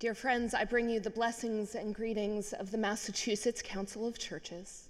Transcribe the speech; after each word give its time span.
Dear 0.00 0.14
friends, 0.14 0.54
I 0.54 0.64
bring 0.64 0.88
you 0.88 0.98
the 0.98 1.10
blessings 1.10 1.74
and 1.74 1.94
greetings 1.94 2.54
of 2.54 2.70
the 2.70 2.78
Massachusetts 2.78 3.60
Council 3.60 4.08
of 4.08 4.18
Churches, 4.18 4.88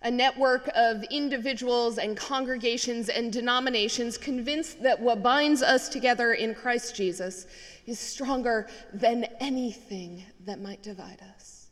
a 0.00 0.12
network 0.12 0.70
of 0.76 1.02
individuals 1.10 1.98
and 1.98 2.16
congregations 2.16 3.08
and 3.08 3.32
denominations 3.32 4.16
convinced 4.16 4.80
that 4.80 5.00
what 5.00 5.24
binds 5.24 5.60
us 5.60 5.88
together 5.88 6.34
in 6.34 6.54
Christ 6.54 6.94
Jesus 6.94 7.48
is 7.84 7.98
stronger 7.98 8.68
than 8.94 9.24
anything 9.40 10.22
that 10.44 10.60
might 10.60 10.84
divide 10.84 11.20
us. 11.34 11.66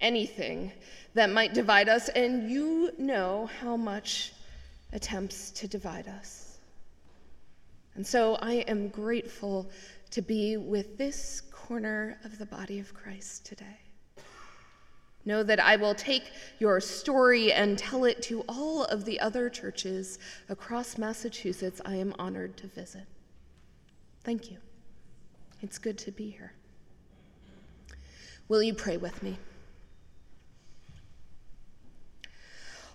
Anything 0.00 0.72
that 1.12 1.28
might 1.28 1.52
divide 1.52 1.90
us, 1.90 2.08
and 2.08 2.50
you 2.50 2.92
know 2.96 3.50
how 3.60 3.76
much 3.76 4.32
attempts 4.94 5.50
to 5.50 5.68
divide 5.68 6.08
us. 6.08 6.45
And 7.96 8.06
so 8.06 8.34
I 8.36 8.56
am 8.68 8.88
grateful 8.88 9.70
to 10.10 10.20
be 10.22 10.58
with 10.58 10.98
this 10.98 11.40
corner 11.50 12.18
of 12.24 12.38
the 12.38 12.46
body 12.46 12.78
of 12.78 12.92
Christ 12.94 13.46
today. 13.46 13.80
Know 15.24 15.42
that 15.42 15.58
I 15.58 15.76
will 15.76 15.94
take 15.94 16.30
your 16.60 16.78
story 16.80 17.52
and 17.52 17.76
tell 17.76 18.04
it 18.04 18.22
to 18.24 18.44
all 18.48 18.84
of 18.84 19.04
the 19.04 19.18
other 19.18 19.50
churches 19.50 20.18
across 20.48 20.98
Massachusetts 20.98 21.80
I 21.84 21.96
am 21.96 22.14
honored 22.18 22.56
to 22.58 22.68
visit. 22.68 23.06
Thank 24.22 24.50
you. 24.50 24.58
It's 25.62 25.78
good 25.78 25.98
to 25.98 26.12
be 26.12 26.30
here. 26.30 26.52
Will 28.48 28.62
you 28.62 28.74
pray 28.74 28.98
with 28.98 29.22
me? 29.22 29.38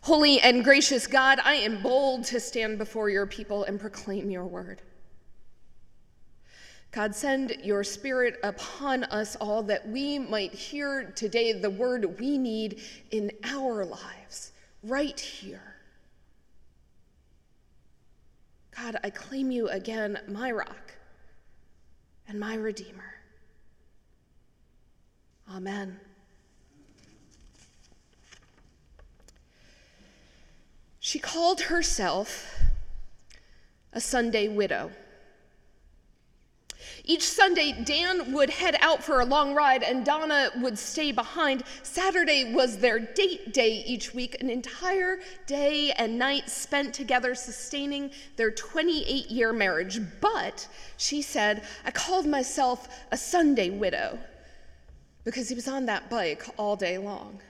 Holy 0.04 0.40
and 0.40 0.64
gracious 0.64 1.08
God, 1.08 1.40
I 1.44 1.56
am 1.56 1.82
bold 1.82 2.24
to 2.26 2.40
stand 2.40 2.78
before 2.78 3.10
your 3.10 3.26
people 3.26 3.66
and 3.66 3.80
proclaim 3.80 4.30
your 4.30 4.46
word. 4.46 4.82
God, 6.92 7.16
send 7.16 7.56
your 7.64 7.86
spirit 7.86 8.38
upon 8.44 9.06
us 9.06 9.38
all 9.38 9.64
that 9.64 9.88
we 9.88 10.20
might 10.20 10.54
hear 10.54 11.06
today 11.16 11.54
the 11.54 11.70
word 11.70 12.20
we 12.20 12.38
need 12.38 12.82
in 13.12 13.32
our 13.46 13.86
lives, 13.86 14.52
right 14.84 15.18
here. 15.18 15.76
God, 18.76 18.98
I 19.04 19.10
claim 19.10 19.52
you 19.52 19.70
again, 19.70 20.20
my 20.28 20.52
rock 20.52 20.94
and 22.28 22.38
my 22.38 22.56
redeemer. 22.56 23.16
Amen. 25.50 25.98
She 31.00 31.20
called 31.20 31.62
herself 31.62 32.60
a 33.94 34.02
Sunday 34.02 34.50
widow. 34.50 34.92
Each 37.04 37.24
Sunday, 37.24 37.72
Dan 37.84 38.32
would 38.32 38.50
head 38.50 38.78
out 38.80 39.04
for 39.04 39.22
a 39.22 39.26
long 39.26 39.56
ride 39.56 39.82
and 39.82 40.06
Donna 40.06 40.52
would 40.58 40.78
stay 40.78 41.12
behind. 41.12 41.64
Saturday 41.82 42.54
was 42.54 42.78
their 42.78 43.00
date 43.00 43.54
day 43.54 43.84
each 43.88 44.14
week, 44.14 44.38
an 44.40 44.50
entire 44.50 45.20
day 45.48 45.92
and 45.98 46.20
night 46.20 46.50
spent 46.50 46.94
together 46.94 47.34
sustaining 47.34 48.12
their 48.36 48.52
28 48.52 49.32
year 49.32 49.52
marriage. 49.52 50.00
But, 50.20 50.68
she 50.98 51.22
said, 51.22 51.64
I 51.86 51.92
called 51.92 52.28
myself 52.28 52.88
a 53.12 53.18
Sunday 53.18 53.72
widow 53.72 54.20
because 55.24 55.50
he 55.50 55.56
was 55.56 55.68
on 55.68 55.86
that 55.88 56.10
bike 56.10 56.46
all 56.58 56.76
day 56.76 56.98
long. 56.98 57.42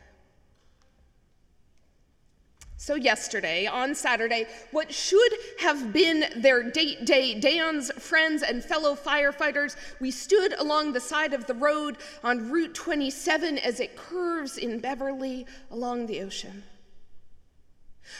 So, 2.82 2.96
yesterday, 2.96 3.68
on 3.68 3.94
Saturday, 3.94 4.48
what 4.72 4.92
should 4.92 5.32
have 5.60 5.94
been 5.94 6.26
their 6.38 6.64
date 6.64 7.06
day, 7.06 7.40
Dan's 7.40 7.92
friends 7.92 8.42
and 8.42 8.64
fellow 8.64 8.96
firefighters, 8.96 9.76
we 10.00 10.10
stood 10.10 10.54
along 10.54 10.94
the 10.94 11.00
side 11.00 11.36
of 11.36 11.46
the 11.46 11.54
road 11.54 11.98
on 12.24 12.50
Route 12.50 12.74
27 12.74 13.60
as 13.60 13.80
it 13.80 13.96
curves 13.96 14.58
in 14.58 14.80
Beverly 14.80 15.46
along 15.70 16.08
the 16.08 16.22
ocean. 16.22 16.64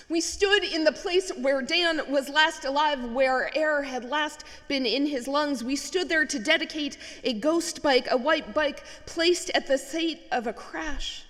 We 0.10 0.22
stood 0.22 0.64
in 0.64 0.84
the 0.84 0.92
place 0.92 1.32
where 1.40 1.64
Dan 1.64 2.00
was 2.12 2.30
last 2.30 2.64
alive, 2.64 3.04
where 3.14 3.50
air 3.58 3.82
had 3.82 4.06
last 4.06 4.44
been 4.68 4.86
in 4.86 5.08
his 5.08 5.28
lungs. 5.28 5.64
We 5.64 5.76
stood 5.76 6.08
there 6.08 6.28
to 6.28 6.38
dedicate 6.38 7.00
a 7.24 7.34
ghost 7.34 7.82
bike, 7.82 8.10
a 8.12 8.18
white 8.18 8.54
bike 8.54 8.84
placed 9.08 9.50
at 9.56 9.66
the 9.66 9.80
site 9.80 10.20
of 10.32 10.46
a 10.46 10.54
crash. 10.54 11.24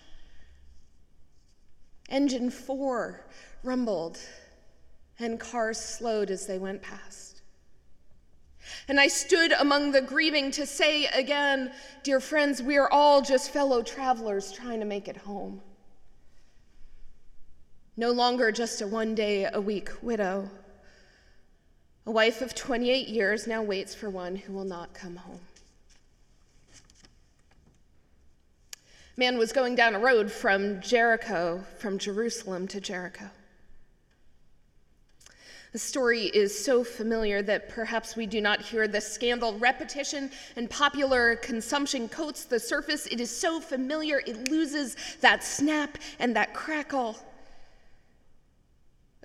Engine 2.11 2.51
four 2.51 3.25
rumbled, 3.63 4.19
and 5.17 5.39
cars 5.39 5.79
slowed 5.79 6.29
as 6.29 6.45
they 6.45 6.59
went 6.59 6.81
past. 6.81 7.41
And 8.87 8.99
I 8.99 9.07
stood 9.07 9.53
among 9.53 9.91
the 9.91 10.01
grieving 10.01 10.51
to 10.51 10.65
say 10.65 11.05
again, 11.05 11.71
dear 12.03 12.19
friends, 12.19 12.61
we 12.61 12.77
are 12.77 12.91
all 12.91 13.21
just 13.21 13.51
fellow 13.51 13.81
travelers 13.81 14.51
trying 14.51 14.79
to 14.79 14.85
make 14.85 15.07
it 15.07 15.17
home. 15.17 15.61
No 17.97 18.11
longer 18.11 18.51
just 18.51 18.81
a 18.81 18.87
one 18.87 19.15
day 19.15 19.47
a 19.51 19.59
week 19.59 19.89
widow. 20.01 20.49
A 22.05 22.11
wife 22.11 22.41
of 22.41 22.55
28 22.55 23.07
years 23.07 23.47
now 23.47 23.61
waits 23.61 23.93
for 23.93 24.09
one 24.09 24.35
who 24.35 24.53
will 24.53 24.65
not 24.65 24.93
come 24.93 25.15
home. 25.15 25.39
Man 29.17 29.37
was 29.37 29.51
going 29.51 29.75
down 29.75 29.93
a 29.93 29.99
road 29.99 30.31
from 30.31 30.79
Jericho, 30.81 31.63
from 31.77 31.97
Jerusalem 31.97 32.67
to 32.69 32.79
Jericho. 32.79 33.29
The 35.73 35.79
story 35.79 36.25
is 36.25 36.65
so 36.65 36.83
familiar 36.83 37.41
that 37.43 37.69
perhaps 37.69 38.17
we 38.17 38.25
do 38.25 38.41
not 38.41 38.61
hear 38.61 38.87
the 38.87 38.99
scandal. 38.99 39.57
Repetition 39.57 40.29
and 40.57 40.69
popular 40.69 41.37
consumption 41.37 42.09
coats 42.09 42.43
the 42.43 42.59
surface. 42.59 43.05
It 43.07 43.21
is 43.21 43.29
so 43.29 43.61
familiar, 43.61 44.21
it 44.25 44.49
loses 44.49 44.97
that 45.21 45.43
snap 45.43 45.97
and 46.19 46.35
that 46.35 46.53
crackle. 46.53 47.17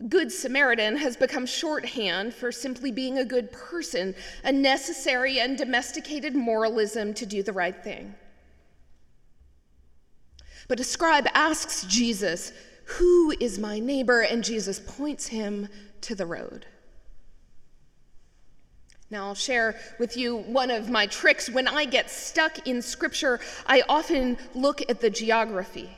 Good 0.09 0.31
Samaritan 0.31 0.97
has 0.99 1.17
become 1.17 1.47
shorthand 1.47 2.35
for 2.35 2.53
simply 2.53 2.93
being 2.93 3.19
a 3.19 3.25
good 3.25 3.51
person, 3.51 4.15
a 4.45 4.53
necessary 4.53 5.41
and 5.41 5.57
domesticated 5.57 6.35
moralism 6.35 7.15
to 7.15 7.27
do 7.27 7.43
the 7.43 7.53
right 7.53 7.83
thing. 7.83 8.15
But 10.69 10.81
a 10.81 10.85
scribe 10.85 11.27
asks 11.35 11.85
Jesus, 11.85 12.53
Who 12.85 13.35
is 13.41 13.59
my 13.59 13.79
neighbor? 13.79 14.21
And 14.21 14.43
Jesus 14.43 14.81
points 14.81 15.29
him 15.29 15.69
to 16.03 16.15
the 16.15 16.27
road. 16.27 16.67
Now, 19.09 19.27
I'll 19.27 19.35
share 19.35 19.79
with 20.01 20.17
you 20.17 20.37
one 20.37 20.71
of 20.71 20.91
my 20.91 21.07
tricks. 21.07 21.49
When 21.49 21.69
I 21.69 21.85
get 21.85 22.11
stuck 22.11 22.67
in 22.67 22.83
scripture, 22.83 23.39
I 23.67 23.85
often 23.89 24.37
look 24.55 24.83
at 24.91 25.01
the 25.01 25.11
geography. 25.11 25.97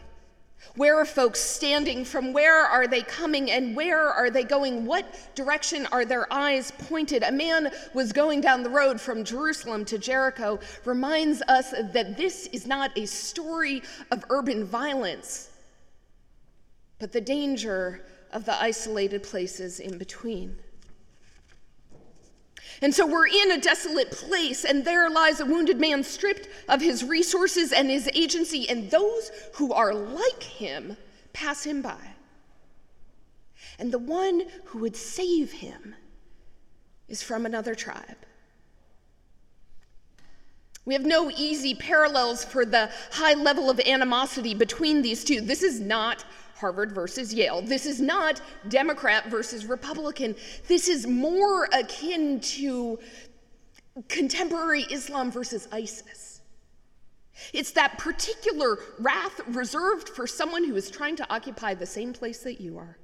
Where 0.76 0.96
are 0.96 1.04
folks 1.04 1.40
standing? 1.40 2.04
From 2.04 2.32
where 2.32 2.64
are 2.64 2.86
they 2.86 3.02
coming? 3.02 3.50
And 3.50 3.74
where 3.74 4.08
are 4.08 4.30
they 4.30 4.44
going? 4.44 4.86
What 4.86 5.34
direction 5.34 5.86
are 5.92 6.04
their 6.04 6.32
eyes 6.32 6.70
pointed? 6.70 7.22
A 7.22 7.32
man 7.32 7.70
was 7.94 8.12
going 8.12 8.40
down 8.40 8.62
the 8.62 8.70
road 8.70 9.00
from 9.00 9.24
Jerusalem 9.24 9.84
to 9.86 9.98
Jericho 9.98 10.60
reminds 10.84 11.42
us 11.42 11.70
that 11.70 12.16
this 12.16 12.46
is 12.48 12.66
not 12.66 12.96
a 12.96 13.06
story 13.06 13.82
of 14.10 14.24
urban 14.30 14.64
violence, 14.64 15.50
but 16.98 17.12
the 17.12 17.20
danger 17.20 18.04
of 18.32 18.44
the 18.44 18.60
isolated 18.60 19.22
places 19.22 19.80
in 19.80 19.98
between. 19.98 20.56
And 22.80 22.94
so 22.94 23.06
we're 23.06 23.26
in 23.26 23.50
a 23.52 23.60
desolate 23.60 24.10
place, 24.10 24.64
and 24.64 24.84
there 24.84 25.10
lies 25.10 25.40
a 25.40 25.46
wounded 25.46 25.80
man 25.80 26.04
stripped 26.04 26.48
of 26.68 26.80
his 26.80 27.04
resources 27.04 27.72
and 27.72 27.90
his 27.90 28.08
agency, 28.14 28.68
and 28.68 28.90
those 28.90 29.30
who 29.54 29.72
are 29.72 29.92
like 29.92 30.42
him 30.42 30.96
pass 31.32 31.64
him 31.64 31.82
by. 31.82 32.14
And 33.78 33.92
the 33.92 33.98
one 33.98 34.42
who 34.66 34.78
would 34.78 34.96
save 34.96 35.52
him 35.52 35.94
is 37.08 37.22
from 37.22 37.46
another 37.46 37.74
tribe. 37.74 38.16
We 40.84 40.94
have 40.94 41.04
no 41.04 41.30
easy 41.30 41.74
parallels 41.74 42.44
for 42.44 42.64
the 42.64 42.90
high 43.12 43.34
level 43.34 43.68
of 43.68 43.78
animosity 43.80 44.54
between 44.54 45.02
these 45.02 45.22
two. 45.22 45.40
This 45.40 45.62
is 45.62 45.80
not 45.80 46.24
Harvard 46.58 46.92
versus 46.92 47.32
Yale. 47.32 47.62
This 47.62 47.86
is 47.86 48.00
not 48.00 48.40
Democrat 48.68 49.26
versus 49.30 49.64
Republican. 49.64 50.34
This 50.66 50.88
is 50.88 51.06
more 51.06 51.68
akin 51.72 52.40
to 52.40 52.98
contemporary 54.08 54.82
Islam 54.90 55.30
versus 55.30 55.68
ISIS. 55.72 56.40
It's 57.52 57.70
that 57.72 57.98
particular 57.98 58.78
wrath 58.98 59.40
reserved 59.48 60.08
for 60.08 60.26
someone 60.26 60.64
who 60.64 60.74
is 60.74 60.90
trying 60.90 61.16
to 61.16 61.32
occupy 61.32 61.74
the 61.74 61.86
same 61.86 62.12
place 62.12 62.42
that 62.42 62.60
you 62.60 62.78
are. 62.78 62.98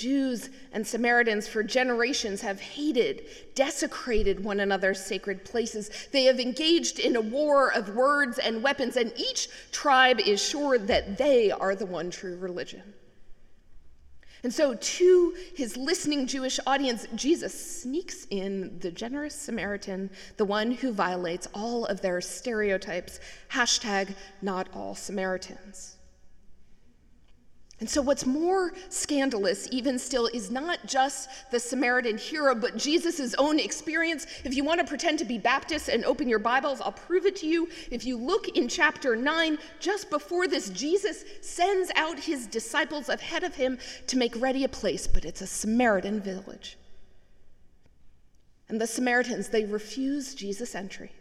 Jews 0.00 0.48
and 0.72 0.86
Samaritans 0.86 1.46
for 1.46 1.62
generations 1.62 2.40
have 2.40 2.58
hated, 2.58 3.26
desecrated 3.54 4.42
one 4.42 4.60
another's 4.60 5.04
sacred 5.04 5.44
places. 5.44 5.90
They 6.10 6.24
have 6.24 6.40
engaged 6.40 6.98
in 6.98 7.16
a 7.16 7.20
war 7.20 7.70
of 7.70 7.94
words 7.94 8.38
and 8.38 8.62
weapons, 8.62 8.96
and 8.96 9.12
each 9.14 9.50
tribe 9.72 10.18
is 10.18 10.42
sure 10.42 10.78
that 10.78 11.18
they 11.18 11.50
are 11.50 11.74
the 11.74 11.84
one 11.84 12.10
true 12.10 12.38
religion. 12.38 12.94
And 14.42 14.54
so, 14.54 14.72
to 14.72 15.34
his 15.54 15.76
listening 15.76 16.26
Jewish 16.26 16.58
audience, 16.66 17.06
Jesus 17.14 17.82
sneaks 17.82 18.26
in 18.30 18.78
the 18.78 18.90
generous 18.90 19.34
Samaritan, 19.34 20.08
the 20.38 20.46
one 20.46 20.70
who 20.70 20.94
violates 20.94 21.46
all 21.52 21.84
of 21.84 22.00
their 22.00 22.22
stereotypes. 22.22 23.20
Hashtag 23.50 24.14
not 24.40 24.70
all 24.72 24.94
Samaritans. 24.94 25.98
And 27.80 27.88
so, 27.88 28.02
what's 28.02 28.26
more 28.26 28.74
scandalous, 28.90 29.66
even 29.70 29.98
still, 29.98 30.26
is 30.26 30.50
not 30.50 30.84
just 30.86 31.30
the 31.50 31.58
Samaritan 31.58 32.18
hero, 32.18 32.54
but 32.54 32.76
Jesus' 32.76 33.34
own 33.38 33.58
experience. 33.58 34.26
If 34.44 34.54
you 34.54 34.64
want 34.64 34.80
to 34.80 34.86
pretend 34.86 35.18
to 35.20 35.24
be 35.24 35.38
Baptist 35.38 35.88
and 35.88 36.04
open 36.04 36.28
your 36.28 36.38
Bibles, 36.38 36.82
I'll 36.82 36.92
prove 36.92 37.24
it 37.24 37.36
to 37.36 37.46
you. 37.46 37.70
If 37.90 38.04
you 38.04 38.18
look 38.18 38.48
in 38.48 38.68
chapter 38.68 39.16
9, 39.16 39.58
just 39.78 40.10
before 40.10 40.46
this, 40.46 40.68
Jesus 40.68 41.24
sends 41.40 41.90
out 41.96 42.18
his 42.18 42.46
disciples 42.46 43.08
ahead 43.08 43.44
of 43.44 43.54
him 43.54 43.78
to 44.08 44.18
make 44.18 44.38
ready 44.38 44.64
a 44.64 44.68
place, 44.68 45.06
but 45.06 45.24
it's 45.24 45.40
a 45.40 45.46
Samaritan 45.46 46.20
village. 46.20 46.76
And 48.68 48.78
the 48.78 48.86
Samaritans, 48.86 49.48
they 49.48 49.64
refuse 49.64 50.34
Jesus' 50.34 50.74
entry. 50.74 51.12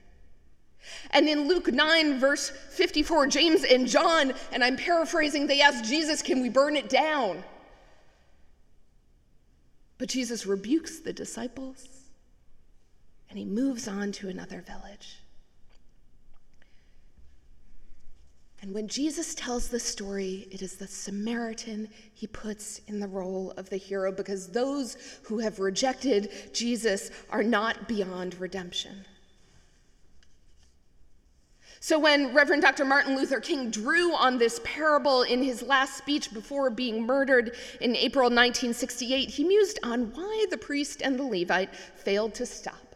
And 1.11 1.27
in 1.27 1.47
Luke 1.47 1.71
9, 1.71 2.19
verse 2.19 2.49
54, 2.49 3.27
James 3.27 3.63
and 3.63 3.87
John, 3.87 4.33
and 4.51 4.63
I'm 4.63 4.77
paraphrasing, 4.77 5.47
they 5.47 5.61
ask 5.61 5.83
Jesus, 5.83 6.21
Can 6.21 6.41
we 6.41 6.49
burn 6.49 6.75
it 6.75 6.89
down? 6.89 7.43
But 9.97 10.09
Jesus 10.09 10.45
rebukes 10.45 10.99
the 10.99 11.13
disciples 11.13 11.87
and 13.29 13.37
he 13.37 13.45
moves 13.45 13.87
on 13.87 14.11
to 14.13 14.29
another 14.29 14.61
village. 14.61 15.19
And 18.61 18.73
when 18.73 18.87
Jesus 18.87 19.35
tells 19.35 19.69
the 19.69 19.79
story, 19.79 20.47
it 20.51 20.61
is 20.61 20.75
the 20.75 20.87
Samaritan 20.87 21.87
he 22.13 22.27
puts 22.27 22.81
in 22.87 22.99
the 22.99 23.07
role 23.07 23.51
of 23.55 23.69
the 23.69 23.77
hero 23.77 24.11
because 24.11 24.47
those 24.47 24.97
who 25.23 25.39
have 25.39 25.59
rejected 25.59 26.31
Jesus 26.53 27.11
are 27.29 27.43
not 27.43 27.87
beyond 27.87 28.39
redemption. 28.39 29.05
So, 31.81 31.97
when 31.97 32.33
Reverend 32.33 32.61
Dr. 32.61 32.83
Martin 32.83 33.15
Luther 33.15 33.39
King 33.39 33.71
drew 33.71 34.13
on 34.13 34.37
this 34.37 34.59
parable 34.65 35.21
in 35.21 35.41
his 35.41 35.61
last 35.61 35.97
speech 35.97 36.33
before 36.33 36.69
being 36.69 37.05
murdered 37.05 37.55
in 37.79 37.95
April 37.95 38.25
1968, 38.25 39.29
he 39.29 39.45
mused 39.45 39.79
on 39.81 40.11
why 40.13 40.45
the 40.49 40.57
priest 40.57 41.01
and 41.01 41.17
the 41.17 41.23
Levite 41.23 41.73
failed 41.73 42.33
to 42.33 42.45
stop. 42.45 42.88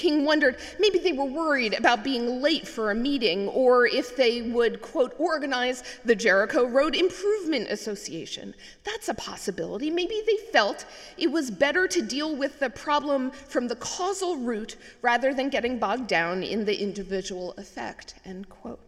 King 0.00 0.24
wondered 0.24 0.56
maybe 0.78 0.98
they 0.98 1.12
were 1.12 1.26
worried 1.26 1.74
about 1.74 2.02
being 2.02 2.40
late 2.40 2.66
for 2.66 2.90
a 2.90 2.94
meeting 2.94 3.48
or 3.48 3.86
if 3.86 4.16
they 4.16 4.40
would, 4.40 4.80
quote, 4.80 5.14
organize 5.18 5.84
the 6.06 6.14
Jericho 6.14 6.66
Road 6.66 6.96
Improvement 6.96 7.68
Association. 7.68 8.54
That's 8.82 9.10
a 9.10 9.14
possibility. 9.14 9.90
Maybe 9.90 10.22
they 10.26 10.38
felt 10.52 10.86
it 11.18 11.30
was 11.30 11.50
better 11.50 11.86
to 11.88 12.00
deal 12.00 12.34
with 12.34 12.60
the 12.60 12.70
problem 12.70 13.30
from 13.30 13.68
the 13.68 13.76
causal 13.76 14.38
root 14.38 14.76
rather 15.02 15.34
than 15.34 15.50
getting 15.50 15.78
bogged 15.78 16.06
down 16.06 16.42
in 16.42 16.64
the 16.64 16.80
individual 16.82 17.52
effect, 17.58 18.14
end 18.24 18.48
quote. 18.48 18.80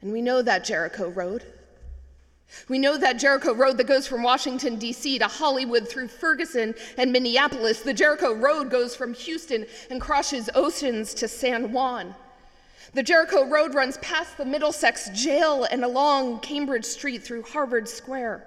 And 0.00 0.12
we 0.12 0.22
know 0.22 0.40
that 0.40 0.64
Jericho 0.64 1.10
Road. 1.10 1.44
We 2.68 2.78
know 2.78 2.96
that 2.98 3.18
Jericho 3.18 3.54
Road 3.54 3.76
that 3.78 3.86
goes 3.86 4.06
from 4.06 4.22
Washington, 4.22 4.76
D.C. 4.76 5.18
to 5.18 5.26
Hollywood 5.26 5.88
through 5.88 6.08
Ferguson 6.08 6.74
and 6.96 7.12
Minneapolis, 7.12 7.80
the 7.80 7.94
Jericho 7.94 8.34
Road 8.34 8.70
goes 8.70 8.94
from 8.94 9.14
Houston 9.14 9.66
and 9.90 10.00
crosses 10.00 10.48
oceans 10.54 11.14
to 11.14 11.28
San 11.28 11.72
Juan. 11.72 12.14
The 12.94 13.02
Jericho 13.02 13.44
Road 13.46 13.74
runs 13.74 13.98
past 13.98 14.36
the 14.36 14.44
Middlesex 14.44 15.10
jail 15.10 15.64
and 15.64 15.84
along 15.84 16.40
Cambridge 16.40 16.84
Street 16.84 17.22
through 17.22 17.42
Harvard 17.42 17.88
Square 17.88 18.46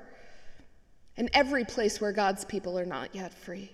and 1.18 1.30
every 1.34 1.66
place 1.66 2.00
where 2.00 2.14
God's 2.14 2.46
people 2.46 2.80
are 2.80 2.86
not 2.86 3.14
yet 3.14 3.34
free. 3.34 3.72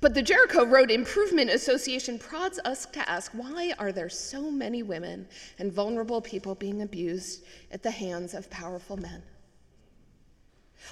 But 0.00 0.14
the 0.14 0.22
Jericho 0.22 0.64
Road 0.64 0.90
Improvement 0.90 1.50
Association 1.50 2.18
prods 2.18 2.58
us 2.64 2.86
to 2.86 3.08
ask 3.08 3.32
why 3.32 3.72
are 3.78 3.92
there 3.92 4.10
so 4.10 4.50
many 4.50 4.82
women 4.82 5.26
and 5.58 5.72
vulnerable 5.72 6.20
people 6.20 6.54
being 6.54 6.82
abused 6.82 7.44
at 7.70 7.82
the 7.82 7.90
hands 7.90 8.34
of 8.34 8.50
powerful 8.50 8.96
men? 8.96 9.22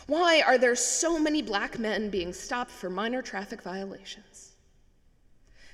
Why 0.07 0.41
are 0.41 0.59
there 0.59 0.75
so 0.75 1.19
many 1.19 1.43
black 1.43 1.79
men 1.79 2.09
being 2.09 2.33
stopped 2.33 2.71
for 2.71 2.89
minor 2.89 3.21
traffic 3.21 3.63
violations? 3.63 4.53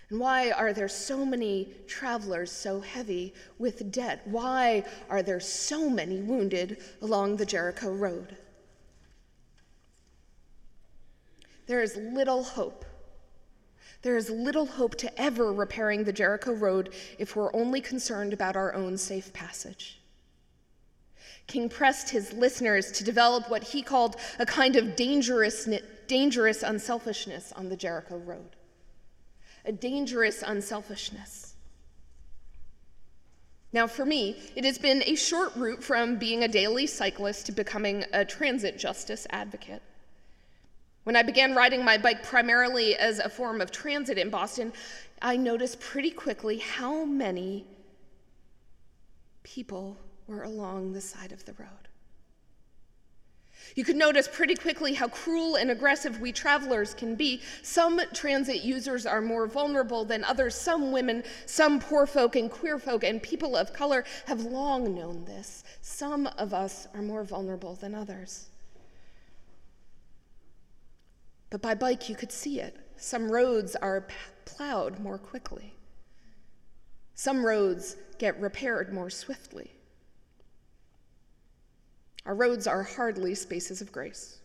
And 0.08 0.18
why 0.18 0.50
are 0.50 0.72
there 0.72 0.88
so 0.88 1.24
many 1.24 1.72
travelers 1.86 2.50
so 2.50 2.80
heavy 2.80 3.32
with 3.58 3.92
debt? 3.92 4.22
Why 4.24 4.84
are 5.08 5.22
there 5.22 5.38
so 5.38 5.88
many 5.88 6.20
wounded 6.20 6.78
along 7.00 7.36
the 7.36 7.46
Jericho 7.46 7.92
Road? 7.92 8.36
There 11.68 11.80
is 11.80 11.96
little 11.96 12.42
hope 12.42 12.84
there 14.02 14.16
is 14.16 14.30
little 14.30 14.66
hope 14.66 14.94
to 14.96 15.20
ever 15.20 15.52
repairing 15.52 16.04
the 16.04 16.12
Jericho 16.12 16.52
Road 16.52 16.92
if 17.18 17.36
we're 17.36 17.54
only 17.54 17.80
concerned 17.80 18.32
about 18.32 18.56
our 18.56 18.74
own 18.74 18.96
safe 18.96 19.32
passage. 19.32 20.00
King 21.46 21.68
pressed 21.68 22.10
his 22.10 22.32
listeners 22.32 22.92
to 22.92 23.04
develop 23.04 23.50
what 23.50 23.62
he 23.62 23.82
called 23.82 24.16
a 24.38 24.46
kind 24.46 24.76
of 24.76 24.96
dangerous, 24.96 25.68
dangerous 26.06 26.62
unselfishness 26.62 27.52
on 27.52 27.68
the 27.68 27.76
Jericho 27.76 28.18
Road. 28.18 28.56
A 29.64 29.72
dangerous 29.72 30.42
unselfishness. 30.42 31.54
Now, 33.72 33.86
for 33.86 34.04
me, 34.04 34.36
it 34.56 34.64
has 34.64 34.78
been 34.78 35.02
a 35.06 35.14
short 35.14 35.54
route 35.54 35.82
from 35.82 36.16
being 36.16 36.42
a 36.42 36.48
daily 36.48 36.86
cyclist 36.86 37.46
to 37.46 37.52
becoming 37.52 38.04
a 38.12 38.24
transit 38.24 38.78
justice 38.78 39.26
advocate. 39.30 39.82
When 41.04 41.16
I 41.16 41.22
began 41.22 41.54
riding 41.54 41.84
my 41.84 41.96
bike 41.96 42.22
primarily 42.22 42.96
as 42.96 43.18
a 43.18 43.28
form 43.28 43.60
of 43.60 43.70
transit 43.70 44.18
in 44.18 44.30
Boston, 44.30 44.72
I 45.22 45.36
noticed 45.36 45.80
pretty 45.80 46.10
quickly 46.10 46.58
how 46.58 47.04
many 47.04 47.66
people 49.42 49.96
were 50.26 50.42
along 50.42 50.92
the 50.92 51.00
side 51.00 51.32
of 51.32 51.44
the 51.44 51.54
road. 51.54 51.88
You 53.76 53.84
could 53.84 53.96
notice 53.96 54.28
pretty 54.28 54.54
quickly 54.54 54.94
how 54.94 55.08
cruel 55.08 55.56
and 55.56 55.70
aggressive 55.70 56.20
we 56.20 56.32
travelers 56.32 56.92
can 56.92 57.14
be. 57.14 57.40
Some 57.62 58.00
transit 58.12 58.62
users 58.62 59.06
are 59.06 59.20
more 59.20 59.46
vulnerable 59.46 60.04
than 60.04 60.24
others. 60.24 60.54
Some 60.54 60.92
women, 60.92 61.24
some 61.46 61.80
poor 61.80 62.06
folk 62.06 62.36
and 62.36 62.50
queer 62.50 62.78
folk 62.78 63.04
and 63.04 63.22
people 63.22 63.56
of 63.56 63.72
color 63.72 64.04
have 64.26 64.42
long 64.42 64.94
known 64.94 65.24
this. 65.24 65.64
Some 65.82 66.26
of 66.38 66.52
us 66.52 66.88
are 66.94 67.02
more 67.02 67.24
vulnerable 67.24 67.74
than 67.74 67.94
others. 67.94 68.49
But 71.50 71.60
by 71.60 71.74
bike, 71.74 72.08
you 72.08 72.14
could 72.14 72.32
see 72.32 72.60
it. 72.60 72.76
Some 72.96 73.30
roads 73.30 73.76
are 73.76 74.06
plowed 74.44 74.98
more 75.00 75.18
quickly, 75.18 75.74
some 77.14 77.44
roads 77.44 77.96
get 78.18 78.40
repaired 78.40 78.94
more 78.94 79.10
swiftly. 79.10 79.72
Our 82.24 82.34
roads 82.34 82.66
are 82.66 82.82
hardly 82.82 83.34
spaces 83.34 83.82
of 83.82 83.92
grace. 83.92 84.38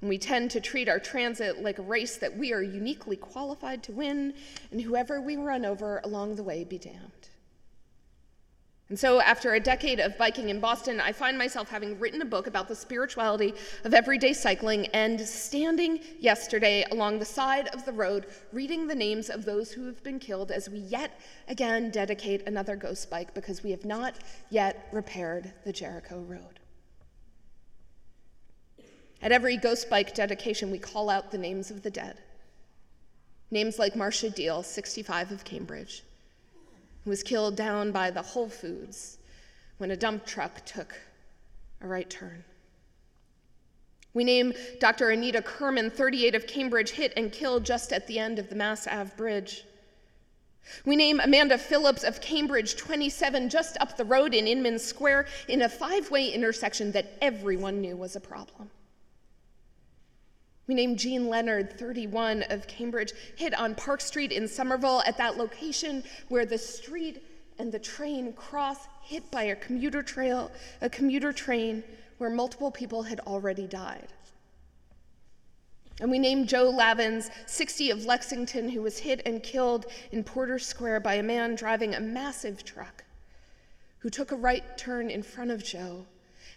And 0.00 0.08
we 0.08 0.18
tend 0.18 0.50
to 0.52 0.60
treat 0.60 0.88
our 0.88 0.98
transit 0.98 1.62
like 1.62 1.78
a 1.78 1.82
race 1.82 2.16
that 2.16 2.36
we 2.36 2.52
are 2.52 2.62
uniquely 2.62 3.16
qualified 3.16 3.82
to 3.84 3.92
win, 3.92 4.34
and 4.70 4.80
whoever 4.80 5.20
we 5.20 5.36
run 5.36 5.64
over 5.64 6.00
along 6.04 6.36
the 6.36 6.42
way 6.42 6.64
be 6.64 6.78
damned. 6.78 7.28
And 8.88 8.98
so, 8.98 9.22
after 9.22 9.54
a 9.54 9.60
decade 9.60 10.00
of 10.00 10.18
biking 10.18 10.50
in 10.50 10.60
Boston, 10.60 11.00
I 11.00 11.12
find 11.12 11.38
myself 11.38 11.70
having 11.70 11.98
written 11.98 12.20
a 12.20 12.26
book 12.26 12.46
about 12.46 12.68
the 12.68 12.74
spirituality 12.74 13.54
of 13.84 13.94
everyday 13.94 14.34
cycling 14.34 14.86
and 14.88 15.18
standing 15.18 16.00
yesterday 16.20 16.84
along 16.90 17.18
the 17.18 17.24
side 17.24 17.68
of 17.68 17.86
the 17.86 17.92
road, 17.92 18.26
reading 18.52 18.86
the 18.86 18.94
names 18.94 19.30
of 19.30 19.46
those 19.46 19.72
who 19.72 19.86
have 19.86 20.02
been 20.02 20.18
killed 20.18 20.50
as 20.50 20.68
we 20.68 20.80
yet 20.80 21.20
again 21.48 21.90
dedicate 21.90 22.46
another 22.46 22.76
ghost 22.76 23.08
bike 23.08 23.32
because 23.32 23.62
we 23.62 23.70
have 23.70 23.86
not 23.86 24.16
yet 24.50 24.88
repaired 24.92 25.52
the 25.64 25.72
Jericho 25.72 26.20
Road. 26.20 26.60
At 29.22 29.32
every 29.32 29.56
ghost 29.56 29.88
bike 29.88 30.14
dedication, 30.14 30.70
we 30.70 30.78
call 30.78 31.08
out 31.08 31.30
the 31.30 31.38
names 31.38 31.70
of 31.70 31.82
the 31.82 31.90
dead. 31.90 32.18
Names 33.52 33.78
like 33.78 33.94
Marcia 33.94 34.28
Deal, 34.28 34.62
65 34.62 35.30
of 35.30 35.44
Cambridge, 35.44 36.02
was 37.04 37.22
killed 37.22 37.56
down 37.56 37.92
by 37.92 38.10
the 38.10 38.22
Whole 38.22 38.48
Foods 38.48 39.18
when 39.78 39.90
a 39.90 39.96
dump 39.96 40.24
truck 40.24 40.64
took 40.64 40.94
a 41.80 41.88
right 41.88 42.08
turn. 42.08 42.44
We 44.14 44.24
name 44.24 44.52
Dr. 44.78 45.10
Anita 45.10 45.40
Kurmann, 45.40 45.90
38 45.90 46.34
of 46.34 46.46
Cambridge, 46.46 46.90
hit 46.90 47.12
and 47.16 47.32
killed 47.32 47.64
just 47.64 47.92
at 47.92 48.06
the 48.06 48.18
end 48.18 48.38
of 48.38 48.48
the 48.48 48.54
Mass 48.54 48.86
Ave 48.86 49.10
Bridge. 49.16 49.64
We 50.84 50.96
name 50.96 51.18
Amanda 51.18 51.58
Phillips 51.58 52.04
of 52.04 52.20
Cambridge, 52.20 52.76
27, 52.76 53.48
just 53.48 53.76
up 53.80 53.96
the 53.96 54.04
road 54.04 54.34
in 54.34 54.46
Inman 54.46 54.78
Square, 54.78 55.26
in 55.48 55.62
a 55.62 55.68
five 55.68 56.10
way 56.10 56.28
intersection 56.28 56.92
that 56.92 57.14
everyone 57.20 57.80
knew 57.80 57.96
was 57.96 58.14
a 58.14 58.20
problem. 58.20 58.70
We 60.72 60.76
named 60.76 60.98
Jean 60.98 61.28
Leonard, 61.28 61.78
31, 61.78 62.44
of 62.44 62.66
Cambridge, 62.66 63.12
hit 63.36 63.52
on 63.52 63.74
Park 63.74 64.00
Street 64.00 64.32
in 64.32 64.48
Somerville 64.48 65.02
at 65.06 65.18
that 65.18 65.36
location 65.36 66.02
where 66.30 66.46
the 66.46 66.56
street 66.56 67.22
and 67.58 67.70
the 67.70 67.78
train 67.78 68.32
cross 68.32 68.88
hit 69.02 69.30
by 69.30 69.42
a 69.42 69.56
commuter 69.56 70.02
trail, 70.02 70.50
a 70.80 70.88
commuter 70.88 71.30
train 71.30 71.84
where 72.16 72.30
multiple 72.30 72.70
people 72.70 73.02
had 73.02 73.20
already 73.20 73.66
died. 73.66 74.08
And 76.00 76.10
we 76.10 76.18
named 76.18 76.48
Joe 76.48 76.72
Lavins, 76.72 77.28
60 77.44 77.90
of 77.90 78.06
Lexington, 78.06 78.70
who 78.70 78.80
was 78.80 78.96
hit 78.96 79.20
and 79.26 79.42
killed 79.42 79.84
in 80.10 80.24
Porter 80.24 80.58
Square 80.58 81.00
by 81.00 81.16
a 81.16 81.22
man 81.22 81.54
driving 81.54 81.94
a 81.94 82.00
massive 82.00 82.64
truck 82.64 83.04
who 83.98 84.08
took 84.08 84.32
a 84.32 84.36
right 84.36 84.78
turn 84.78 85.10
in 85.10 85.22
front 85.22 85.50
of 85.50 85.62
Joe 85.62 86.06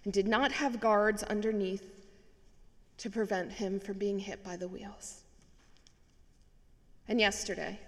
and 0.06 0.14
did 0.14 0.26
not 0.26 0.54
have 0.54 0.80
guards 0.80 1.22
underneath 1.22 2.05
to 2.98 3.10
prevent 3.10 3.52
him 3.52 3.80
from 3.80 3.98
being 3.98 4.20
hit 4.20 4.44
by 4.44 4.56
the 4.56 4.68
wheels. 4.68 5.22
And 7.08 7.20
yesterday, 7.20 7.80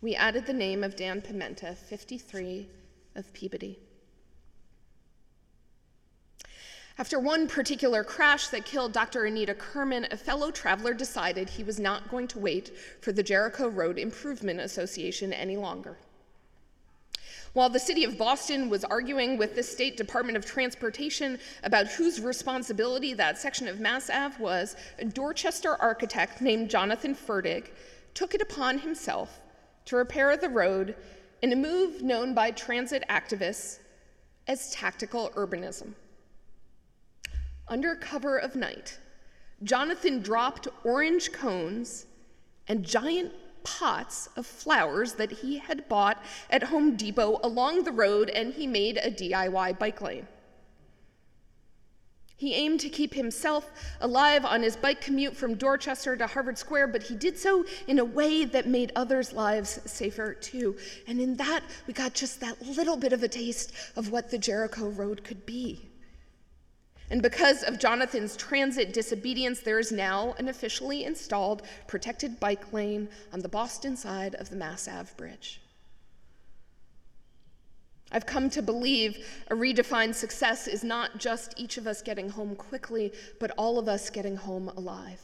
we 0.00 0.14
added 0.14 0.46
the 0.46 0.52
name 0.52 0.82
of 0.82 0.96
Dan 0.96 1.20
Pimenta, 1.20 1.76
53, 1.76 2.68
of 3.14 3.32
Peabody. 3.32 3.78
After 6.98 7.18
one 7.18 7.46
particular 7.46 8.02
crash 8.02 8.48
that 8.48 8.64
killed 8.64 8.92
Dr. 8.92 9.26
Anita 9.26 9.54
Kurmann, 9.54 10.10
a 10.10 10.16
fellow 10.16 10.50
traveler 10.50 10.94
decided 10.94 11.50
he 11.50 11.62
was 11.62 11.78
not 11.78 12.10
going 12.10 12.26
to 12.28 12.38
wait 12.38 12.72
for 13.02 13.12
the 13.12 13.22
Jericho 13.22 13.68
Road 13.68 13.98
Improvement 13.98 14.60
Association 14.60 15.32
any 15.32 15.58
longer. 15.58 15.98
While 17.56 17.70
the 17.70 17.78
city 17.78 18.04
of 18.04 18.18
Boston 18.18 18.68
was 18.68 18.84
arguing 18.84 19.38
with 19.38 19.54
the 19.56 19.62
State 19.62 19.96
Department 19.96 20.36
of 20.36 20.44
Transportation 20.44 21.38
about 21.62 21.86
whose 21.86 22.20
responsibility 22.20 23.14
that 23.14 23.38
section 23.38 23.66
of 23.66 23.80
Mass 23.80 24.10
Ave 24.10 24.36
was, 24.38 24.76
a 24.98 25.06
Dorchester 25.06 25.74
architect 25.80 26.42
named 26.42 26.68
Jonathan 26.68 27.14
Fertig 27.14 27.70
took 28.12 28.34
it 28.34 28.42
upon 28.42 28.80
himself 28.80 29.40
to 29.86 29.96
repair 29.96 30.36
the 30.36 30.50
road 30.50 30.96
in 31.40 31.50
a 31.50 31.56
move 31.56 32.02
known 32.02 32.34
by 32.34 32.50
transit 32.50 33.02
activists 33.08 33.78
as 34.46 34.70
tactical 34.70 35.30
urbanism. 35.34 35.94
Under 37.68 37.94
cover 37.96 38.36
of 38.36 38.54
night, 38.54 38.98
Jonathan 39.62 40.20
dropped 40.20 40.68
orange 40.84 41.32
cones 41.32 42.04
and 42.68 42.84
giant 42.84 43.32
pots 43.66 44.28
of 44.36 44.46
flowers 44.46 45.14
that 45.14 45.32
he 45.32 45.58
had 45.58 45.88
bought 45.88 46.22
at 46.48 46.62
Home 46.62 46.96
Depot 46.96 47.40
along 47.42 47.82
the 47.82 47.92
road, 47.92 48.30
and 48.30 48.54
he 48.54 48.66
made 48.66 48.96
a 48.96 49.10
DIY 49.10 49.76
bike 49.78 50.00
lane. 50.00 50.28
He 52.38 52.54
aimed 52.54 52.80
to 52.80 52.90
keep 52.90 53.14
himself 53.14 53.70
alive 54.00 54.44
on 54.44 54.62
his 54.62 54.76
bike 54.76 55.00
commute 55.00 55.34
from 55.34 55.54
Dorchester 55.54 56.16
to 56.16 56.26
Harvard 56.26 56.58
Square, 56.58 56.88
but 56.88 57.02
he 57.02 57.16
did 57.16 57.38
so 57.38 57.64
in 57.86 57.98
a 57.98 58.04
way 58.04 58.44
that 58.44 58.68
made 58.68 58.92
others' 58.94 59.32
lives 59.32 59.80
safer 59.90 60.34
too. 60.34 60.76
And 61.08 61.18
in 61.18 61.36
that, 61.36 61.62
we 61.86 61.94
got 61.94 62.12
just 62.12 62.40
that 62.40 62.60
little 62.60 62.96
bit 62.96 63.14
of 63.14 63.22
a 63.22 63.28
taste 63.28 63.72
of 63.96 64.10
what 64.12 64.30
the 64.30 64.38
Jericho 64.38 64.90
Road 64.90 65.24
could 65.24 65.46
be. 65.46 65.85
And 67.10 67.22
because 67.22 67.62
of 67.62 67.78
Jonathan's 67.78 68.36
transit 68.36 68.92
disobedience, 68.92 69.60
there 69.60 69.78
is 69.78 69.92
now 69.92 70.34
an 70.38 70.48
officially 70.48 71.04
installed 71.04 71.62
protected 71.86 72.40
bike 72.40 72.72
lane 72.72 73.08
on 73.32 73.40
the 73.40 73.48
Boston 73.48 73.96
side 73.96 74.34
of 74.34 74.50
the 74.50 74.56
Mass 74.56 74.88
Ave 74.88 75.10
Bridge. 75.16 75.60
I've 78.10 78.26
come 78.26 78.50
to 78.50 78.62
believe 78.62 79.26
a 79.50 79.54
redefined 79.54 80.14
success 80.14 80.66
is 80.68 80.84
not 80.84 81.18
just 81.18 81.54
each 81.56 81.76
of 81.76 81.86
us 81.86 82.02
getting 82.02 82.30
home 82.30 82.54
quickly, 82.54 83.12
but 83.40 83.50
all 83.58 83.78
of 83.78 83.88
us 83.88 84.10
getting 84.10 84.36
home 84.36 84.68
alive. 84.76 85.20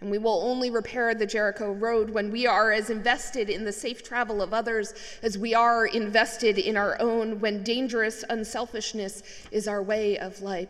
And 0.00 0.10
we 0.10 0.18
will 0.18 0.42
only 0.42 0.70
repair 0.70 1.14
the 1.14 1.26
Jericho 1.26 1.72
Road 1.72 2.10
when 2.10 2.30
we 2.30 2.46
are 2.46 2.72
as 2.72 2.90
invested 2.90 3.48
in 3.48 3.64
the 3.64 3.72
safe 3.72 4.02
travel 4.02 4.42
of 4.42 4.52
others 4.52 4.92
as 5.22 5.38
we 5.38 5.54
are 5.54 5.86
invested 5.86 6.58
in 6.58 6.76
our 6.76 7.00
own, 7.00 7.40
when 7.40 7.62
dangerous 7.62 8.24
unselfishness 8.28 9.22
is 9.50 9.66
our 9.66 9.82
way 9.82 10.18
of 10.18 10.42
life. 10.42 10.68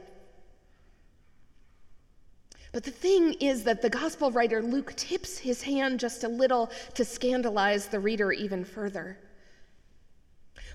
But 2.74 2.82
the 2.82 2.90
thing 2.90 3.34
is 3.34 3.62
that 3.64 3.82
the 3.82 3.90
gospel 3.90 4.32
writer 4.32 4.60
Luke 4.60 4.94
tips 4.96 5.38
his 5.38 5.62
hand 5.62 6.00
just 6.00 6.24
a 6.24 6.28
little 6.28 6.70
to 6.94 7.04
scandalize 7.04 7.86
the 7.86 8.00
reader 8.00 8.32
even 8.32 8.64
further. 8.64 9.16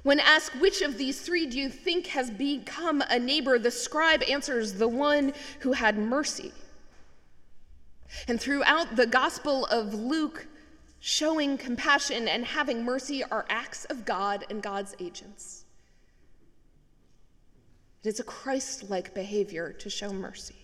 When 0.04 0.22
asked 0.22 0.56
which 0.62 0.82
of 0.82 0.98
these 0.98 1.20
three 1.20 1.46
do 1.46 1.60
you 1.60 1.68
think 1.68 2.08
has 2.08 2.32
become 2.32 3.04
a 3.10 3.20
neighbor, 3.20 3.60
the 3.60 3.70
scribe 3.70 4.24
answers 4.24 4.74
the 4.74 4.88
one 4.88 5.34
who 5.60 5.74
had 5.74 5.98
mercy. 5.98 6.54
And 8.28 8.40
throughout 8.40 8.96
the 8.96 9.06
Gospel 9.06 9.66
of 9.66 9.94
Luke, 9.94 10.48
showing 11.00 11.58
compassion 11.58 12.28
and 12.28 12.46
having 12.46 12.84
mercy 12.84 13.24
are 13.24 13.46
acts 13.50 13.86
of 13.86 14.06
God 14.06 14.46
and 14.50 14.62
God's 14.62 14.96
agents. 15.00 15.66
It 18.04 18.10
is 18.10 18.20
a 18.20 18.24
Christ 18.24 18.90
like 18.90 19.14
behavior 19.14 19.74
to 19.74 19.90
show 19.90 20.12
mercy. 20.12 20.56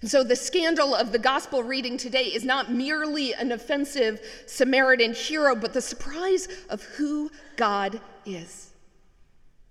And 0.00 0.10
so 0.10 0.22
the 0.22 0.36
scandal 0.36 0.94
of 0.94 1.10
the 1.10 1.18
gospel 1.18 1.62
reading 1.62 1.96
today 1.96 2.26
is 2.26 2.44
not 2.44 2.70
merely 2.70 3.34
an 3.34 3.50
offensive 3.50 4.20
Samaritan 4.46 5.12
hero, 5.12 5.56
but 5.56 5.72
the 5.72 5.80
surprise 5.80 6.48
of 6.70 6.82
who 6.82 7.30
God 7.56 8.00
is 8.24 8.71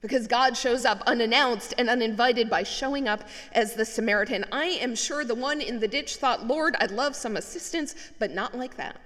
because 0.01 0.27
God 0.27 0.57
shows 0.57 0.83
up 0.83 1.01
unannounced 1.05 1.75
and 1.77 1.89
uninvited 1.89 2.49
by 2.49 2.63
showing 2.63 3.07
up 3.07 3.23
as 3.53 3.73
the 3.73 3.85
Samaritan. 3.85 4.45
I 4.51 4.65
am 4.65 4.95
sure 4.95 5.23
the 5.23 5.35
one 5.35 5.61
in 5.61 5.79
the 5.79 5.87
ditch 5.87 6.15
thought, 6.15 6.47
Lord, 6.47 6.75
I'd 6.79 6.91
love 6.91 7.15
some 7.15 7.37
assistance, 7.37 7.95
but 8.17 8.31
not 8.31 8.57
like 8.57 8.77
that. 8.77 8.99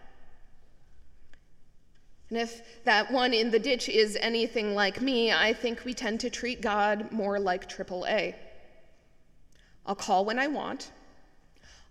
And 2.30 2.40
if 2.40 2.84
that 2.86 3.12
one 3.12 3.34
in 3.34 3.52
the 3.52 3.60
ditch 3.60 3.88
is 3.88 4.18
anything 4.20 4.74
like 4.74 5.02
me, 5.02 5.32
I 5.32 5.54
think 5.54 5.86
we 5.86 5.94
tend 5.94 6.22
to 6.22 6.30
treat 6.30 6.62
God 6.62 7.12
more 7.12 7.40
like 7.40 7.70
AAA. 7.70 8.34
I'll 9.86 9.96
call 9.96 10.26
when 10.26 10.40
I 10.40 10.48
want, 10.48 10.92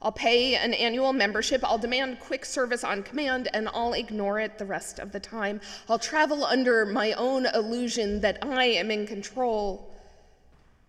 I'll 0.04 0.12
pay 0.12 0.54
an 0.54 0.74
annual 0.74 1.14
membership, 1.14 1.64
I'll 1.64 1.78
demand 1.78 2.20
quick 2.20 2.44
service 2.44 2.84
on 2.84 3.02
command, 3.02 3.48
and 3.54 3.70
I'll 3.72 3.94
ignore 3.94 4.38
it 4.38 4.58
the 4.58 4.66
rest 4.66 4.98
of 4.98 5.12
the 5.12 5.18
time. 5.18 5.62
I'll 5.88 5.98
travel 5.98 6.44
under 6.44 6.84
my 6.84 7.12
own 7.12 7.46
illusion 7.46 8.20
that 8.20 8.38
I 8.42 8.64
am 8.66 8.90
in 8.90 9.06
control. 9.06 9.90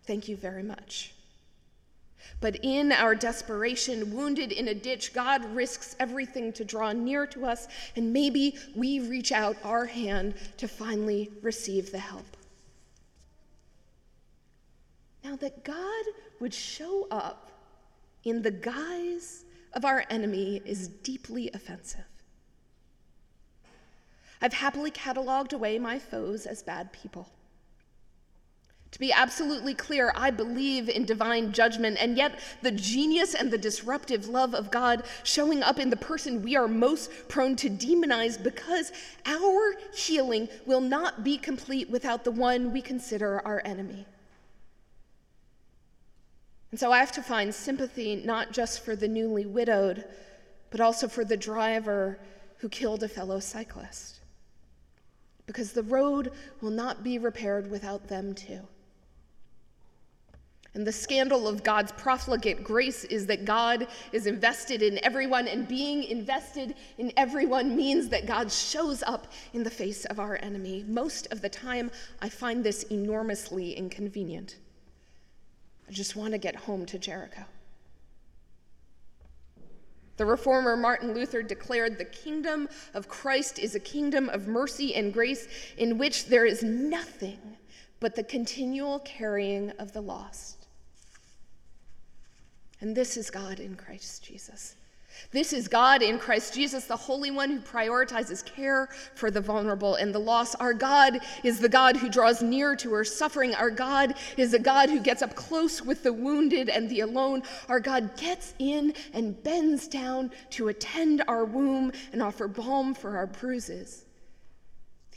Thank 0.04 0.28
you 0.28 0.36
very 0.36 0.64
much. 0.64 1.14
But 2.42 2.58
in 2.62 2.92
our 2.92 3.16
desperation, 3.16 4.14
wounded 4.14 4.52
in 4.52 4.68
a 4.68 4.74
ditch, 4.74 5.14
God 5.14 5.46
risks 5.46 5.96
everything 5.98 6.52
to 6.52 6.66
draw 6.66 6.92
near 6.92 7.26
to 7.28 7.46
us, 7.46 7.70
and 7.96 8.12
maybe 8.12 8.58
we 8.76 9.00
reach 9.00 9.32
out 9.32 9.56
our 9.64 9.86
hand 9.86 10.34
to 10.58 10.68
finally 10.68 11.32
receive 11.42 11.90
the 11.90 12.00
help. 12.00 12.26
Now, 15.24 15.38
that 15.38 15.64
God 15.64 16.06
would 16.42 16.54
show 16.54 17.08
up 17.10 17.45
in 18.26 18.42
the 18.42 18.52
guise 18.52 19.46
of 19.74 19.86
our 19.86 20.04
enemy 20.10 20.62
is 20.66 20.88
deeply 20.88 21.50
offensive. 21.54 22.06
I've 24.42 24.54
happily 24.54 24.92
cataloged 24.92 25.54
away 25.54 25.80
my 25.80 26.00
foes 26.00 26.46
as 26.46 26.62
bad 26.62 26.92
people. 26.92 27.30
To 28.92 29.00
be 29.00 29.12
absolutely 29.12 29.74
clear, 29.74 30.14
I 30.16 30.32
believe 30.32 30.88
in 30.88 31.04
divine 31.04 31.52
judgment, 31.52 31.98
and 32.00 32.16
yet 32.16 32.40
the 32.62 32.72
genius 32.72 33.36
and 33.36 33.52
the 33.52 33.58
disruptive 33.58 34.30
love 34.30 34.56
of 34.56 34.72
God 34.72 35.04
showing 35.24 35.62
up 35.62 35.80
in 35.80 35.90
the 35.90 35.98
person 35.98 36.42
we 36.42 36.56
are 36.56 36.68
most 36.68 37.12
prone 37.28 37.58
to 37.58 37.70
demonize 37.70 38.42
because 38.42 38.94
our 39.26 39.76
healing 39.94 40.48
will 40.66 40.80
not 40.80 41.26
be 41.26 41.38
complete 41.38 41.90
without 41.90 42.24
the 42.24 42.32
one 42.32 42.72
we 42.72 42.82
consider 42.82 43.42
our 43.46 43.62
enemy. 43.66 44.06
And 46.76 46.80
so 46.82 46.92
I 46.92 47.00
have 47.00 47.14
to 47.14 47.24
find 47.24 47.56
sympathy 47.56 48.18
not 48.18 48.52
just 48.52 48.84
for 48.84 48.98
the 48.98 49.08
newly 49.08 49.46
widowed, 49.46 50.04
but 50.72 50.82
also 50.82 51.08
for 51.08 51.24
the 51.24 51.38
driver 51.38 52.20
who 52.58 52.68
killed 52.68 53.02
a 53.02 53.08
fellow 53.08 53.40
cyclist. 53.40 54.20
Because 55.46 55.72
the 55.72 55.84
road 55.84 56.34
will 56.60 56.72
not 56.72 57.02
be 57.02 57.18
repaired 57.18 57.72
without 57.72 58.10
them 58.10 58.34
too. 58.34 58.60
And 60.74 60.86
the 60.86 60.92
scandal 60.92 61.48
of 61.48 61.64
God's 61.64 61.94
profligate 61.94 62.62
grace 62.62 63.06
is 63.06 63.26
that 63.28 63.46
God 63.46 63.88
is 64.12 64.28
invested 64.28 64.82
in 64.82 65.00
everyone, 65.02 65.48
and 65.48 65.70
being 65.70 66.04
invested 66.04 66.76
in 66.98 67.14
everyone 67.16 67.74
means 67.74 68.10
that 68.10 68.26
God 68.26 68.52
shows 68.52 69.02
up 69.02 69.32
in 69.54 69.64
the 69.64 69.70
face 69.70 70.04
of 70.04 70.20
our 70.20 70.38
enemy. 70.42 70.84
Most 70.90 71.32
of 71.32 71.42
the 71.42 71.48
time, 71.48 71.90
I 72.22 72.28
find 72.28 72.66
this 72.66 72.84
enormously 72.92 73.72
inconvenient. 73.78 74.58
I 75.88 75.92
just 75.92 76.16
want 76.16 76.32
to 76.34 76.38
get 76.38 76.56
home 76.56 76.86
to 76.88 77.00
Jericho. 77.00 77.44
The 80.18 80.26
reformer 80.26 80.78
Martin 80.78 81.14
Luther 81.14 81.44
declared 81.44 81.98
the 81.98 82.06
kingdom 82.06 82.70
of 82.94 83.10
Christ 83.10 83.60
is 83.60 83.76
a 83.76 83.80
kingdom 83.80 84.30
of 84.30 84.48
mercy 84.48 84.96
and 84.96 85.14
grace 85.14 85.48
in 85.78 85.98
which 85.98 86.28
there 86.28 86.46
is 86.46 86.64
nothing 86.64 87.58
but 88.00 88.16
the 88.16 88.24
continual 88.24 89.00
carrying 89.00 89.72
of 89.72 89.92
the 89.92 90.02
lost. 90.02 90.68
And 92.80 92.96
this 92.96 93.18
is 93.18 93.30
God 93.30 93.60
in 93.60 93.76
Christ 93.76 94.24
Jesus. 94.24 94.76
This 95.32 95.54
is 95.54 95.68
God 95.68 96.02
in 96.02 96.20
Christ 96.20 96.54
Jesus, 96.54 96.86
the 96.86 96.96
Holy 96.96 97.32
One 97.32 97.50
who 97.50 97.60
prioritizes 97.60 98.46
care 98.46 98.90
for 99.16 99.32
the 99.32 99.42
vulnerable 99.42 99.96
and 99.96 100.14
the 100.14 100.20
lost. 100.20 100.56
Our 100.60 100.74
God 100.74 101.20
is 101.44 101.60
the 101.60 101.70
God 101.70 101.98
who 101.98 102.10
draws 102.10 102.42
near 102.42 102.76
to 102.78 102.94
our 102.94 103.04
suffering. 103.04 103.56
Our 103.56 103.70
God 103.70 104.16
is 104.38 104.54
a 104.54 104.60
God 104.60 104.90
who 104.90 105.00
gets 105.00 105.22
up 105.22 105.36
close 105.36 105.82
with 105.82 106.04
the 106.04 106.14
wounded 106.14 106.70
and 106.70 106.90
the 106.90 107.02
alone. 107.02 107.44
Our 107.70 107.80
God 107.80 108.18
gets 108.18 108.54
in 108.60 108.94
and 109.14 109.42
bends 109.44 109.88
down 109.88 110.32
to 110.52 110.70
attend 110.70 111.24
our 111.28 111.46
womb 111.46 111.92
and 112.12 112.22
offer 112.22 112.48
balm 112.48 112.94
for 112.94 113.18
our 113.18 113.28
bruises. 113.28 114.06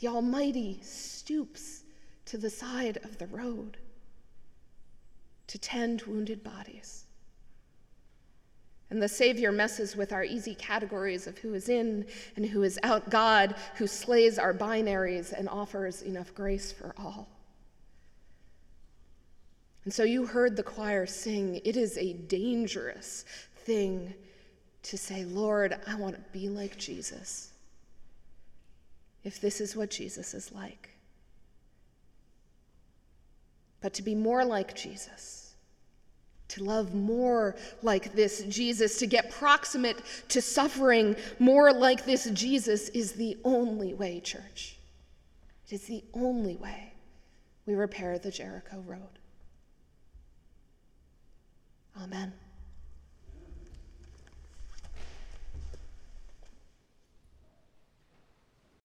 The 0.00 0.08
Almighty 0.08 0.80
stoops 0.82 1.82
to 2.26 2.38
the 2.38 2.50
side 2.50 2.98
of 3.04 3.18
the 3.18 3.26
road 3.26 3.78
to 5.48 5.58
tend 5.58 6.02
wounded 6.02 6.44
bodies. 6.44 7.06
And 8.90 9.02
the 9.02 9.08
Savior 9.08 9.52
messes 9.52 9.96
with 9.96 10.12
our 10.12 10.24
easy 10.24 10.54
categories 10.54 11.26
of 11.26 11.36
who 11.38 11.52
is 11.52 11.68
in 11.68 12.06
and 12.36 12.46
who 12.46 12.62
is 12.62 12.78
out. 12.82 13.10
God, 13.10 13.54
who 13.76 13.86
slays 13.86 14.38
our 14.38 14.54
binaries 14.54 15.32
and 15.32 15.48
offers 15.48 16.02
enough 16.02 16.34
grace 16.34 16.72
for 16.72 16.94
all. 16.96 17.28
And 19.84 19.92
so 19.92 20.04
you 20.04 20.26
heard 20.26 20.56
the 20.56 20.62
choir 20.62 21.06
sing, 21.06 21.60
it 21.64 21.76
is 21.76 21.96
a 21.98 22.14
dangerous 22.14 23.24
thing 23.64 24.14
to 24.84 24.96
say, 24.96 25.24
Lord, 25.24 25.76
I 25.86 25.94
want 25.94 26.14
to 26.14 26.22
be 26.32 26.48
like 26.48 26.76
Jesus. 26.78 27.52
If 29.24 29.40
this 29.40 29.60
is 29.60 29.76
what 29.76 29.90
Jesus 29.90 30.32
is 30.32 30.52
like. 30.52 30.90
But 33.80 33.92
to 33.94 34.02
be 34.02 34.14
more 34.14 34.44
like 34.44 34.74
Jesus 34.74 35.47
to 36.48 36.64
love 36.64 36.94
more 36.94 37.56
like 37.82 38.14
this 38.14 38.42
Jesus, 38.48 38.98
to 38.98 39.06
get 39.06 39.30
proximate 39.30 40.02
to 40.28 40.40
suffering 40.40 41.14
more 41.38 41.72
like 41.72 42.04
this 42.04 42.30
Jesus 42.30 42.88
is 42.90 43.12
the 43.12 43.36
only 43.44 43.94
way, 43.94 44.20
church. 44.20 44.78
It 45.66 45.74
is 45.74 45.82
the 45.82 46.04
only 46.14 46.56
way 46.56 46.92
we 47.66 47.74
repair 47.74 48.18
the 48.18 48.30
Jericho 48.30 48.82
road. 48.86 49.18
Amen. 52.02 52.32